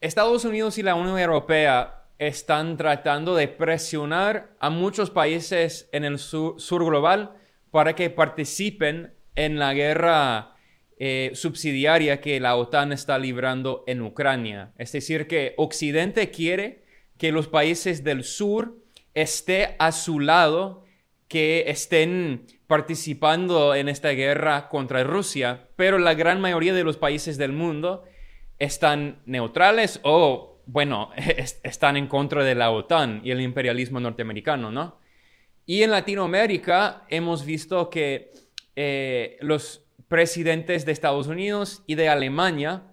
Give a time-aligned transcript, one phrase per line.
[0.00, 6.18] Estados Unidos y la Unión Europea están tratando de presionar a muchos países en el
[6.18, 7.34] sur, global
[7.72, 10.54] para que participen en la guerra
[10.98, 14.72] eh, subsidiaria que la OTAN está librando en Ucrania.
[14.78, 16.84] Es decir, que Occidente quiere
[17.18, 18.78] que los países del sur
[19.14, 20.84] estén a su lado,
[21.26, 27.36] que estén participando en esta guerra contra Rusia, pero la gran mayoría de los países
[27.36, 28.04] del mundo
[28.58, 31.10] están neutrales o, bueno,
[31.62, 34.98] están en contra de la OTAN y el imperialismo norteamericano, ¿no?
[35.66, 38.32] Y en Latinoamérica hemos visto que
[38.74, 42.84] eh, los presidentes de Estados Unidos y de Alemania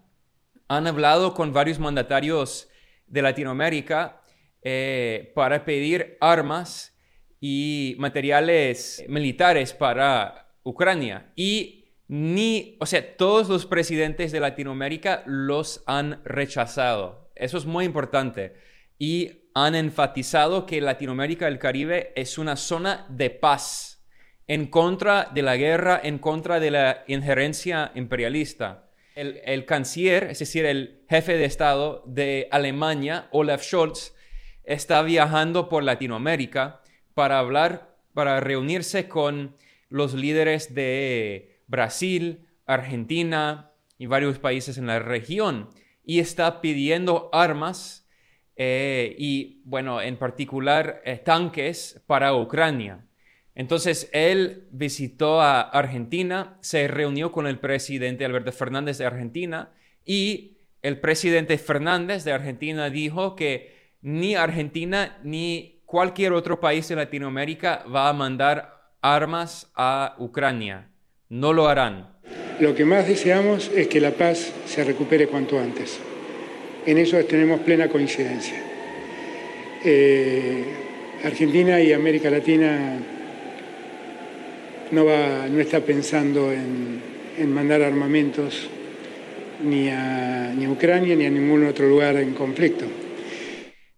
[0.68, 2.68] han hablado con varios mandatarios
[3.08, 4.22] de Latinoamérica
[4.62, 6.98] eh, para pedir armas
[7.40, 11.32] y materiales militares para Ucrania.
[11.36, 11.75] Y
[12.08, 17.32] ni, o sea, todos los presidentes de Latinoamérica los han rechazado.
[17.36, 18.54] Eso es muy importante.
[19.00, 24.04] Y han enfatizado que Latinoamérica y el Caribe es una zona de paz
[24.48, 28.90] en contra de la guerra, en contra de la injerencia imperialista.
[29.16, 34.14] El, el canciller, es decir, el jefe de Estado de Alemania, Olaf Scholz,
[34.64, 36.82] está viajando por Latinoamérica
[37.14, 39.56] para hablar, para reunirse con
[39.90, 45.70] los líderes de Brasil, Argentina y varios países en la región
[46.04, 48.08] y está pidiendo armas
[48.56, 53.06] eh, y, bueno, en particular eh, tanques para Ucrania.
[53.54, 59.72] Entonces, él visitó a Argentina, se reunió con el presidente Alberto Fernández de Argentina
[60.06, 66.96] y el presidente Fernández de Argentina dijo que ni Argentina ni cualquier otro país de
[66.96, 70.92] Latinoamérica va a mandar armas a Ucrania
[71.30, 72.16] no lo harán.
[72.60, 76.00] Lo que más deseamos es que la paz se recupere cuanto antes.
[76.86, 78.62] En eso tenemos plena coincidencia.
[79.84, 80.64] Eh,
[81.24, 82.98] Argentina y América Latina
[84.92, 87.02] no, va, no está pensando en,
[87.48, 88.70] mandar armamentos
[89.64, 92.86] ni a, ni a Ucrania ni a ningún otro lugar en conflicto.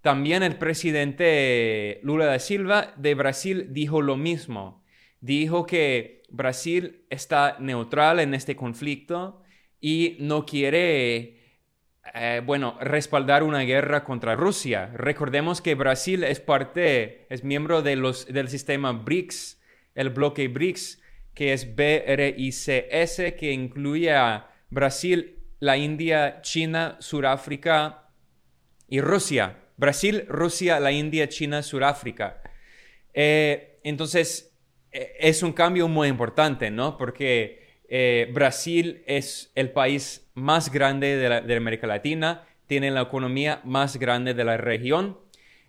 [0.02, 4.84] También el presidente Lula da Silva de Brasil dijo lo mismo.
[5.20, 9.44] Dijo que Brasil está neutral en este conflicto
[9.80, 11.62] y no quiere,
[12.14, 14.92] eh, bueno, respaldar una guerra contra Rusia.
[14.94, 19.62] Recordemos que Brasil es parte, es miembro de los, del sistema BRICS,
[19.96, 21.02] el bloque BRICS,
[21.34, 28.10] que es BRICS, que incluye a Brasil, la India, China, Sudáfrica
[28.88, 29.58] y Rusia.
[29.78, 32.42] Brasil, Rusia, la India, China, Sudáfrica.
[33.14, 34.57] Eh, entonces,
[34.92, 36.98] es un cambio muy importante, ¿no?
[36.98, 43.98] Porque eh, Brasil es el país más grande de, América Latina, tiene la economía más
[43.98, 45.18] grande de la región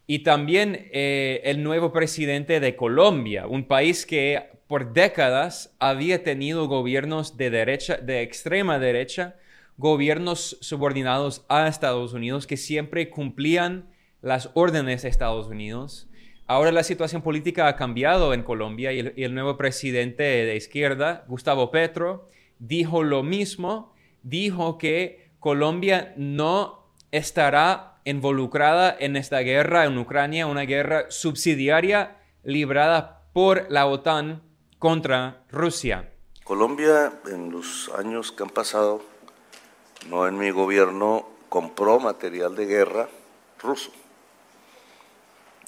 [0.07, 6.67] y también eh, el nuevo presidente de Colombia, un país que por décadas había tenido
[6.67, 9.37] gobiernos de derecha, de extrema derecha,
[9.77, 13.89] gobiernos subordinados a Estados Unidos que siempre cumplían
[14.23, 16.09] las órdenes de Estados Unidos
[16.51, 21.71] Ahora la situación política ha cambiado en Colombia y el, nuevo presidente de izquierda, Gustavo
[21.71, 30.47] Petro, dijo lo mismo, dijo que Colombia no estará involucrada en esta guerra en Ucrania,
[30.47, 34.41] una guerra subsidiaria librada por la OTAN
[34.79, 36.15] contra Rusia.
[36.45, 39.03] Colombia en los años que han pasado,
[40.09, 43.09] no en mi gobierno, compró material de guerra
[43.63, 43.91] ruso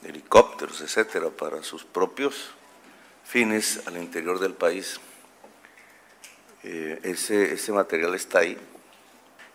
[0.04, 2.50] helicópteros, etcétera, para sus propios
[3.24, 5.00] fines al interior del país.
[6.62, 8.58] Eh, ese, ese material está ahí.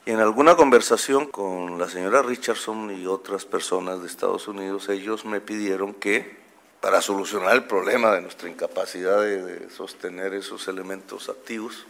[0.05, 5.25] Y en alguna conversación con la señora Richardson y otras personas de Estados Unidos, ellos
[5.25, 6.37] me pidieron que,
[6.79, 11.87] para solucionar el problema de nuestra incapacidad de sostener esos elementos activos,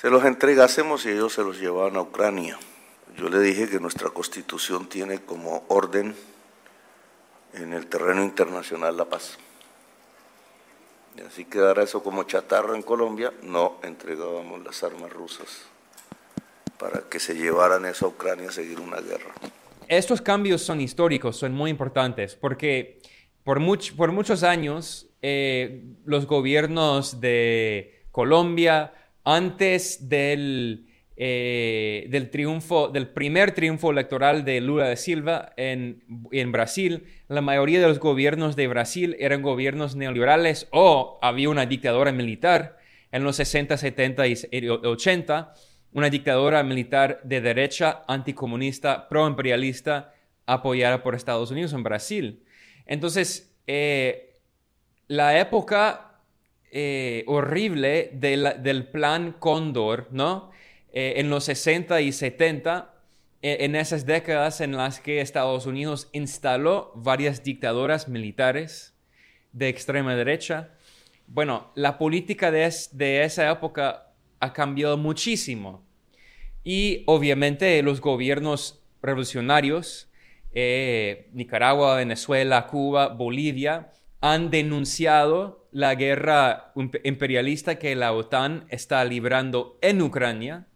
[0.00, 2.58] se los entregásemos y ellos se los llevaban a Ucrania.
[3.16, 6.16] Yo le dije que nuestra constitución tiene como orden
[7.54, 9.38] en el terreno internacional la paz.
[11.16, 15.66] Y así quedara eso como chatarra en Colombia, no entregábamos las armas rusas
[16.78, 19.32] para que se llevaran eso a Ucrania a seguir una guerra.
[19.88, 23.00] Estos cambios son históricos, son muy importantes, porque
[23.44, 23.60] por,
[23.96, 30.91] por muchos años eh, los gobiernos de Colombia, antes del
[31.24, 36.02] eh, del triunfo, del primer triunfo electoral de Lula da Silva en,
[36.32, 41.64] en, Brasil, la mayoría de los gobiernos de Brasil eran gobiernos neoliberales o había una
[41.64, 42.76] dictadura militar
[43.12, 45.54] en los 60, 70 y 80
[45.92, 50.12] una dictadura militar de derecha, anticomunista, proimperialista,
[50.44, 52.42] apoyada por Estados Unidos en Brasil.
[52.84, 54.40] Entonces, eh,
[55.06, 56.20] la época
[56.72, 60.50] eh, horrible del plan Cóndor, ¿no?
[60.92, 62.94] Eh, en los 60 y 70,
[63.44, 68.94] en esas décadas en las que Estados Unidos instaló varias dictaduras militares
[69.52, 70.70] de extrema derecha,
[71.26, 75.84] bueno, la política de, de esa época ha cambiado muchísimo.
[76.64, 80.10] Y obviamente los gobiernos revolucionarios,
[80.52, 86.72] eh, Nicaragua, Venezuela, Cuba, Bolivia, han denunciado la guerra
[87.02, 90.66] imperialista que la OTAN está librando en Ucrania,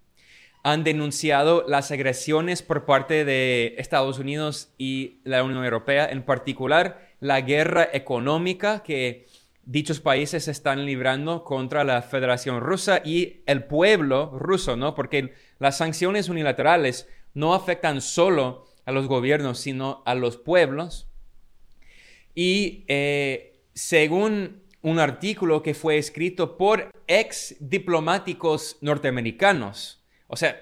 [0.66, 7.08] han denunciado las agresiones por parte de Estados Unidos y la Unión Europea, en particular
[7.20, 9.28] la guerra económica que
[9.64, 14.96] dichos países están librando contra la Federación Rusa y el pueblo ruso, ¿no?
[14.96, 21.06] Porque las sanciones unilaterales no afectan solo a los gobiernos, sino a los pueblos.
[22.34, 30.61] Y eh, según un artículo que fue escrito por ex diplomáticos norteamericanos, o sea,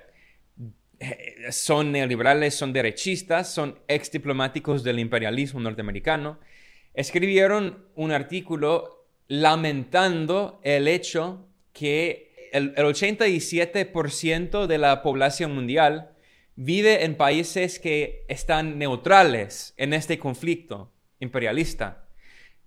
[1.01, 6.39] eh, son neoliberales, son derechistas, son ex diplomáticos del imperialismo norteamericano,
[6.95, 16.11] escribieron un artículo lamentando el hecho que el, 87% de la población mundial
[16.55, 22.07] vive en países que están neutrales en este conflicto imperialista,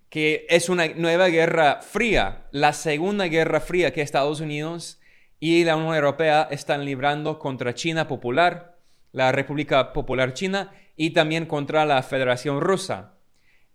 [0.09, 4.99] que es una nueva guerra fría, la segunda guerra fría que Estados Unidos
[5.39, 8.77] y la Unión Europea están librando contra China Popular,
[9.11, 13.17] la República Popular China y también contra la Federación Rusa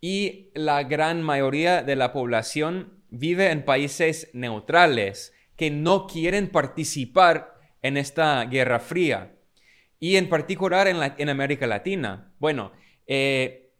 [0.00, 7.55] y la gran mayoría de la población vive en países neutrales que no quieren participar
[7.82, 9.37] en esta guerra fría
[10.00, 12.32] y en particular en, América Latina.
[12.41, 12.73] Bueno,
[13.06, 13.70] eh,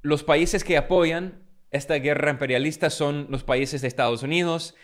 [0.00, 4.74] los países que apoyan esta guerra imperialista son los países de Estados Unidos,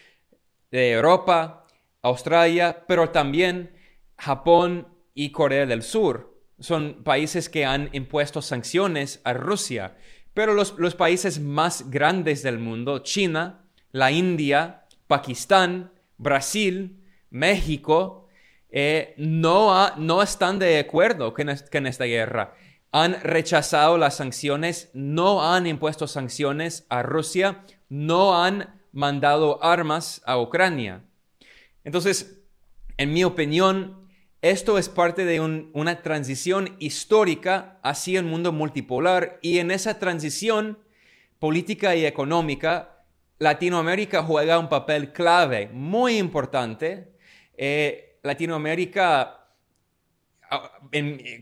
[0.70, 1.61] de Europa,
[2.02, 3.72] Australia, pero también
[4.18, 6.32] Japón y Corea del Sur.
[6.58, 9.96] Son países que han impuesto sanciones a Rusia
[10.34, 18.28] pero los, países más grandes del mundo, China, la India, Pakistán, Brasil, México,
[18.70, 22.54] eh, no, no están de acuerdo con esta guerra.
[22.92, 30.38] Han rechazado las sanciones, no han impuesto sanciones a Rusia, no han mandado armas a
[30.38, 31.02] Ucrania.
[31.84, 32.42] Entonces,
[32.96, 34.08] en mi opinión,
[34.42, 40.78] esto es parte de una transición histórica hacia un mundo multipolar y en esa transición
[41.38, 43.04] política y económica,
[43.38, 47.12] Latinoamérica juega un papel clave, muy importante.
[47.56, 49.46] Eh, Latinoamérica
[50.50, 50.72] ah,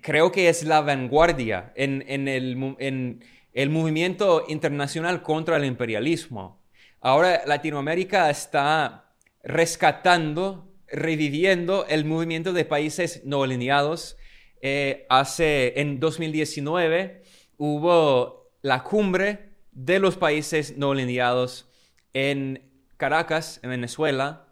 [0.02, 6.62] creo que es la vanguardia en, el, en el movimiento internacional contra el imperialismo.
[7.00, 9.09] Ahora Latinoamérica está
[9.42, 14.16] rescatando reviviendo el movimiento de países no alineados.
[14.62, 17.22] Eh, hace, en 2019
[17.56, 21.70] hubo la cumbre de los países no alineados
[22.12, 24.48] en Caracas, en Venezuela.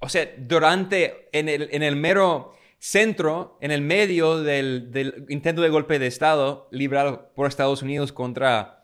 [0.00, 5.68] O sea, durante, en el, en el mero centro, en el medio del, intento de
[5.68, 8.82] golpe de Estado librado por Estados Unidos contra,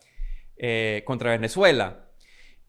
[0.57, 2.07] eh, contra Venezuela.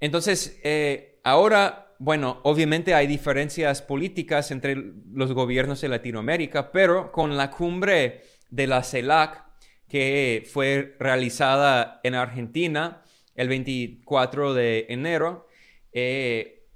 [0.00, 4.76] Entonces, eh, ahora bueno, obviamente hay diferencias políticas entre
[5.12, 9.44] los gobiernos de Latinoamérica, pero con la cumbre de la CELAC
[9.88, 13.04] que fue realizada en Argentina
[13.36, 15.46] el 24 de enero,
[15.92, 16.66] eh,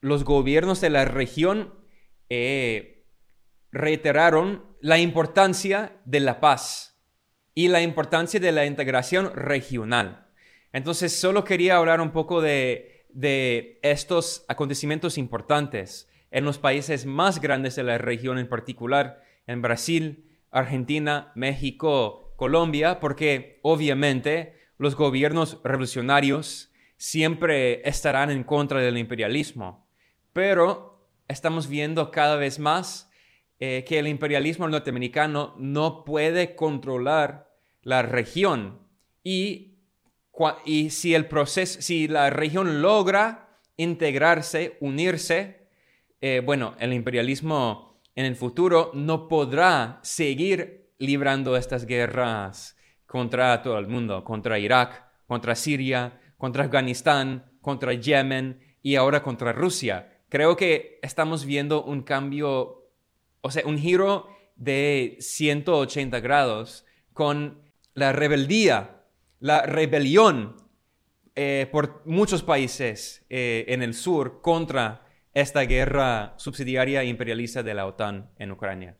[0.00, 1.74] los gobiernos de la región
[2.28, 3.06] eh,
[3.70, 7.00] reiteraron la importancia de la paz
[7.54, 10.26] y la importancia de la integración regional.
[10.72, 17.40] Entonces, solo quería hablar un poco de de estos acontecimientos importantes en los países más
[17.40, 25.60] grandes de la región, en particular en Brasil, Argentina, México, Colombia, porque obviamente los gobiernos
[25.62, 29.86] revolucionarios siempre estarán en contra del imperialismo.
[30.32, 33.10] Pero estamos viendo cada vez más
[33.58, 37.50] eh, que el imperialismo norteamericano no puede controlar
[37.82, 38.80] la región
[39.22, 39.71] y
[40.64, 45.68] y si el proceso, si la región logra integrarse, unirse,
[46.20, 53.78] eh, bueno, el imperialismo en el futuro no podrá seguir librando estas guerras contra todo
[53.78, 60.20] el mundo, contra Irak, contra Siria, contra Afganistán, contra Yemen y ahora contra Rusia.
[60.28, 62.82] Creo que estamos viendo un cambio
[63.42, 67.60] o sea, un giro de 180 grados con
[67.94, 69.01] la rebeldía,
[69.42, 70.54] la rebelión
[71.34, 77.86] eh, por muchos países eh, en el sur contra esta guerra subsidiaria imperialista de la
[77.86, 78.96] OTAN en Ucrania.